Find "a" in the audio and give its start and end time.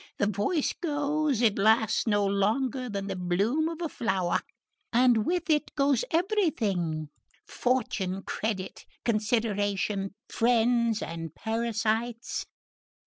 3.83-3.87